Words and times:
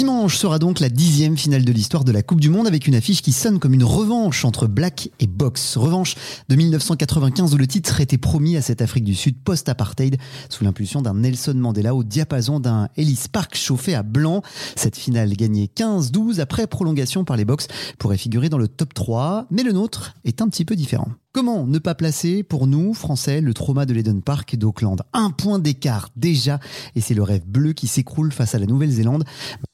Dimanche 0.00 0.38
sera 0.38 0.58
donc 0.58 0.80
la 0.80 0.88
dixième 0.88 1.36
finale 1.36 1.62
de 1.62 1.72
l'histoire 1.72 2.04
de 2.04 2.10
la 2.10 2.22
Coupe 2.22 2.40
du 2.40 2.48
Monde 2.48 2.66
avec 2.66 2.86
une 2.86 2.94
affiche 2.94 3.20
qui 3.20 3.32
sonne 3.32 3.58
comme 3.58 3.74
une 3.74 3.84
revanche 3.84 4.46
entre 4.46 4.66
Black 4.66 5.10
et 5.20 5.26
Box. 5.26 5.76
Revanche 5.76 6.14
de 6.48 6.56
1995 6.56 7.52
où 7.52 7.58
le 7.58 7.66
titre 7.66 8.00
était 8.00 8.16
promis 8.16 8.56
à 8.56 8.62
cette 8.62 8.80
Afrique 8.80 9.04
du 9.04 9.14
Sud 9.14 9.36
post-apartheid 9.44 10.16
sous 10.48 10.64
l'impulsion 10.64 11.02
d'un 11.02 11.12
Nelson 11.12 11.52
Mandela 11.54 11.94
au 11.94 12.02
diapason 12.02 12.60
d'un 12.60 12.88
Ellis 12.96 13.26
Park 13.30 13.54
chauffé 13.54 13.94
à 13.94 14.02
blanc. 14.02 14.40
Cette 14.74 14.96
finale 14.96 15.34
gagnée 15.34 15.70
15-12 15.76 16.40
après 16.40 16.66
prolongation 16.66 17.26
par 17.26 17.36
les 17.36 17.44
Box 17.44 17.68
pourrait 17.98 18.16
figurer 18.16 18.48
dans 18.48 18.56
le 18.56 18.68
top 18.68 18.94
3, 18.94 19.48
mais 19.50 19.62
le 19.62 19.72
nôtre 19.72 20.14
est 20.24 20.40
un 20.40 20.48
petit 20.48 20.64
peu 20.64 20.76
différent. 20.76 21.08
Comment 21.32 21.64
ne 21.64 21.78
pas 21.78 21.94
placer 21.94 22.42
pour 22.42 22.66
nous, 22.66 22.92
Français, 22.92 23.40
le 23.40 23.54
trauma 23.54 23.86
de 23.86 23.92
l'Eden 23.92 24.20
Park 24.20 24.56
d'Auckland? 24.56 25.02
Un 25.12 25.30
point 25.30 25.60
d'écart 25.60 26.08
déjà, 26.16 26.58
et 26.96 27.00
c'est 27.00 27.14
le 27.14 27.22
rêve 27.22 27.46
bleu 27.46 27.72
qui 27.72 27.86
s'écroule 27.86 28.32
face 28.32 28.56
à 28.56 28.58
la 28.58 28.66
Nouvelle-Zélande. 28.66 29.22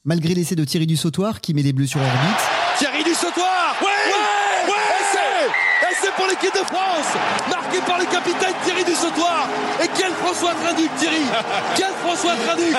Malgré 0.09 0.35
l'essai 0.35 0.55
de 0.55 0.63
Thierry 0.63 0.87
du 0.87 0.97
Sautoir 0.97 1.41
qui 1.41 1.53
met 1.53 1.63
les 1.63 1.73
Bleus 1.73 1.89
sur 1.89 1.99
orbite. 1.99 2.41
Thierry 2.79 3.03
du 3.03 3.13
Sautoir 3.13 3.75
Ouais 3.81 3.89
Ouais, 3.89 4.71
ouais 4.71 5.91
Essai 5.91 6.13
pour 6.17 6.27
l'équipe 6.29 6.55
de 6.55 6.65
France 6.65 7.11
Marqué 7.51 7.79
par 7.85 7.99
le 7.99 8.05
capitaine 8.05 8.55
Thierry 8.65 8.85
du 8.85 8.93
Sautoir 8.93 9.49
Et 9.83 9.89
quel 9.99 10.13
François 10.13 10.53
Trinduc, 10.63 10.95
Thierry 10.97 11.23
Quel 11.77 11.91
François 12.05 12.37
Trinduc 12.37 12.77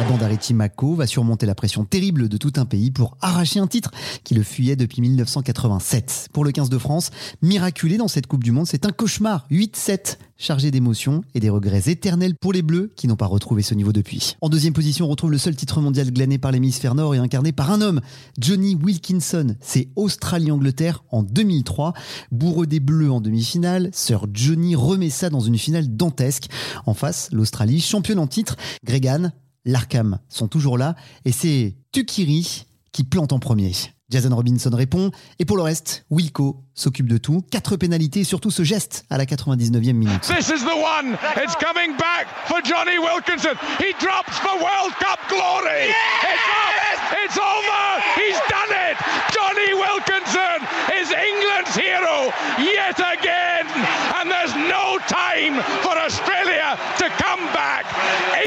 La 0.00 0.04
bande 0.04 0.22
Ariti 0.24 0.52
Mako 0.52 0.96
va 0.96 1.06
surmonter 1.06 1.46
la 1.46 1.54
pression 1.54 1.84
terrible 1.84 2.28
de 2.28 2.36
tout 2.38 2.54
un 2.56 2.64
pays 2.64 2.90
pour 2.90 3.16
arracher 3.20 3.60
un 3.60 3.68
titre 3.68 3.92
qui 4.24 4.34
le 4.34 4.42
fuyait 4.42 4.74
depuis 4.74 5.02
1987. 5.02 6.30
Pour 6.32 6.44
le 6.44 6.50
15 6.50 6.70
de 6.70 6.78
France, 6.78 7.12
miraculé 7.40 7.98
dans 7.98 8.08
cette 8.08 8.26
Coupe 8.26 8.42
du 8.42 8.50
Monde, 8.50 8.66
c'est 8.66 8.84
un 8.84 8.90
cauchemar. 8.90 9.46
8-7 9.52 10.18
chargé 10.38 10.70
d'émotions 10.70 11.22
et 11.34 11.40
des 11.40 11.50
regrets 11.50 11.90
éternels 11.90 12.34
pour 12.34 12.52
les 12.52 12.62
Bleus 12.62 12.92
qui 12.96 13.06
n'ont 13.06 13.16
pas 13.16 13.26
retrouvé 13.26 13.62
ce 13.62 13.74
niveau 13.74 13.92
depuis. 13.92 14.36
En 14.40 14.48
deuxième 14.48 14.72
position, 14.72 15.06
on 15.06 15.08
retrouve 15.08 15.30
le 15.30 15.38
seul 15.38 15.56
titre 15.56 15.80
mondial 15.80 16.10
glané 16.10 16.38
par 16.38 16.52
l'hémisphère 16.52 16.94
nord 16.94 17.14
et 17.14 17.18
incarné 17.18 17.52
par 17.52 17.70
un 17.70 17.80
homme, 17.80 18.00
Johnny 18.38 18.74
Wilkinson. 18.74 19.56
C'est 19.60 19.88
Australie-Angleterre 19.96 21.04
en 21.10 21.22
2003. 21.22 21.94
Bourreux 22.30 22.66
des 22.66 22.80
Bleus 22.80 23.10
en 23.10 23.20
demi-finale, 23.20 23.90
Sir 23.92 24.26
Johnny 24.32 24.74
remet 24.74 25.10
ça 25.10 25.30
dans 25.30 25.40
une 25.40 25.58
finale 25.58 25.96
dantesque. 25.96 26.46
En 26.86 26.94
face, 26.94 27.28
l'Australie, 27.32 27.80
championne 27.80 28.18
en 28.18 28.26
titre. 28.26 28.56
Gregan, 28.84 29.32
l'Arkham 29.64 30.18
sont 30.28 30.48
toujours 30.48 30.78
là 30.78 30.94
et 31.24 31.32
c'est 31.32 31.76
Tukiri 31.92 32.66
qui 32.92 33.04
plante 33.04 33.32
en 33.32 33.38
premier. 33.38 33.72
Jason 34.08 34.34
Robinson 34.34 34.70
répond. 34.72 35.10
Et 35.38 35.44
pour 35.44 35.56
le 35.56 35.62
reste, 35.62 36.04
Wilco 36.10 36.62
s'occupe 36.74 37.08
de 37.08 37.18
tout. 37.18 37.42
Quatre 37.50 37.76
pénalités 37.76 38.20
et 38.20 38.24
surtout 38.24 38.50
ce 38.50 38.62
geste 38.62 39.04
à 39.10 39.18
la 39.18 39.24
99e 39.24 39.92
minute. 39.94 40.22
This 40.22 40.48
is 40.48 40.62
the 40.62 40.76
one. 40.76 41.18
It's 41.36 41.56
coming 41.56 41.96
back 41.98 42.28
for 42.46 42.60
Johnny 42.62 42.98
Wilkinson. 42.98 43.56
He 43.80 43.92
drops 43.98 44.38
for 44.38 44.54
World 44.62 44.94
Cup 45.00 45.18
glory. 45.28 45.90
It's 46.22 46.46
up. 46.46 46.86
It's 47.24 47.38
over. 47.38 48.02
He's 48.14 48.38
done 48.46 48.70
it. 48.70 48.96
Johnny 49.34 49.74
Wilkinson 49.74 50.58
is 50.94 51.10
England's 51.10 51.74
hero 51.74 52.30
yet 52.62 52.98
again. 52.98 53.66
And 54.18 54.30
there's 54.30 54.54
no 54.70 54.98
time 55.10 55.58
for 55.82 55.94
Australia 55.98 56.78
to 56.98 57.06
come 57.18 57.42
back. 57.54 57.86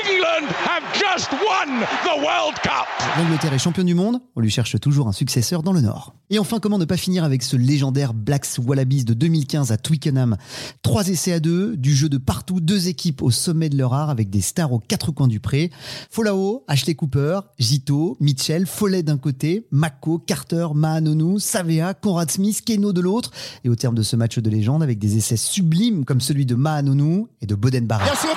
England 0.07 0.47
have 0.79 0.93
just 0.93 1.31
won 1.31 1.81
the 2.03 2.21
World 2.21 2.55
Cup. 2.61 2.87
L'Angleterre 3.17 3.53
est 3.53 3.59
champion 3.59 3.83
du 3.83 3.95
monde. 3.95 4.21
On 4.35 4.41
lui 4.41 4.49
cherche 4.49 4.79
toujours 4.79 5.07
un 5.07 5.11
successeur 5.11 5.63
dans 5.63 5.73
le 5.73 5.81
Nord. 5.81 6.13
Et 6.29 6.39
enfin, 6.39 6.59
comment 6.59 6.77
ne 6.77 6.85
pas 6.85 6.97
finir 6.97 7.23
avec 7.23 7.43
ce 7.43 7.55
légendaire 7.55 8.13
Blacks 8.13 8.47
Wallabies 8.63 9.03
de 9.03 9.13
2015 9.13 9.71
à 9.71 9.77
Twickenham? 9.77 10.37
Trois 10.81 11.07
essais 11.07 11.33
à 11.33 11.39
deux, 11.39 11.75
du 11.75 11.95
jeu 11.95 12.07
de 12.07 12.17
partout, 12.17 12.59
deux 12.59 12.87
équipes 12.87 13.21
au 13.21 13.31
sommet 13.31 13.69
de 13.69 13.77
leur 13.77 13.93
art 13.93 14.09
avec 14.09 14.29
des 14.29 14.41
stars 14.41 14.71
aux 14.71 14.79
quatre 14.79 15.11
coins 15.11 15.27
du 15.27 15.39
pré. 15.39 15.71
Folao, 16.09 16.63
Ashley 16.67 16.95
Cooper, 16.95 17.39
Zito, 17.59 18.17
Mitchell, 18.19 18.65
Follet 18.65 19.03
d'un 19.03 19.17
côté, 19.17 19.67
Mako, 19.71 20.19
Carter, 20.19 20.67
Mahanonu, 20.75 21.39
Savea, 21.39 21.93
Conrad 21.93 22.29
Smith, 22.29 22.63
Keno 22.65 22.93
de 22.93 23.01
l'autre. 23.01 23.31
Et 23.63 23.69
au 23.69 23.75
terme 23.75 23.95
de 23.95 24.03
ce 24.03 24.15
match 24.15 24.37
de 24.37 24.49
légende, 24.49 24.83
avec 24.83 24.99
des 24.99 25.17
essais 25.17 25.37
sublimes 25.37 26.05
comme 26.05 26.21
celui 26.21 26.45
de 26.45 26.55
Mahanonu 26.55 27.25
et 27.41 27.45
de 27.47 27.55
Boden 27.55 27.87
Barra. 27.87 28.05
Bien 28.05 28.15
sûr, 28.15 28.29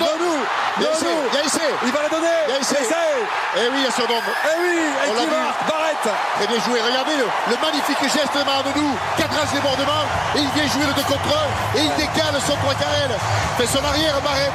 Il 1.85 1.91
va 1.91 2.01
la 2.03 2.09
donner 2.09 2.27
Il 2.47 2.51
y 2.51 2.55
a 2.55 2.61
essai 2.61 3.42
Eh 3.55 3.69
oui, 3.69 3.77
il 3.77 3.83
y 3.83 3.87
a 3.87 3.93
Eh 3.93 4.61
oui 4.61 4.77
Et 5.05 5.11
On 5.11 5.13
qui 5.13 5.27
marque 5.29 5.61
Barrette 5.69 6.09
Très 6.37 6.47
bien 6.47 6.59
joué, 6.65 6.81
regardez 6.81 7.15
le, 7.17 7.27
le 7.53 7.57
magnifique 7.61 8.01
geste 8.01 8.33
de 8.33 8.43
Mahamadou, 8.43 8.89
cadrage 9.15 9.51
débordement, 9.53 10.03
et 10.35 10.39
il 10.39 10.49
vient 10.57 10.67
jouer 10.73 10.87
le 10.87 10.93
2 10.93 11.01
contre 11.03 11.29
1, 11.75 11.77
et 11.77 11.83
il 11.85 11.91
décale 11.95 12.33
son 12.45 12.55
3 12.55 12.73
carrel, 12.73 13.11
fait 13.57 13.67
son 13.67 13.83
arrière 13.85 14.19
Barrette, 14.21 14.51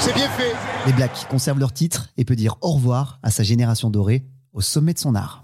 c'est 0.00 0.14
bien 0.14 0.28
fait. 0.30 0.54
Les 0.86 0.92
Blacks 0.92 1.26
conservent 1.30 1.60
leur 1.60 1.72
titre 1.72 2.08
et 2.16 2.24
peut 2.24 2.34
dire 2.36 2.56
au 2.62 2.72
revoir 2.72 3.18
à 3.22 3.30
sa 3.30 3.44
génération 3.44 3.90
dorée 3.90 4.24
au 4.52 4.60
sommet 4.60 4.92
de 4.92 4.98
son 4.98 5.14
art. 5.14 5.34